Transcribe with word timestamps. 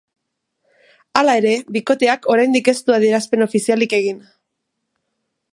Hala 1.21 1.35
ere, 1.41 1.51
bikoteak 1.75 2.27
oraindik 2.37 2.73
ez 2.75 2.77
du 2.89 2.97
adierazpen 2.97 3.49
ofizialik 3.49 3.97
egin. 4.03 4.29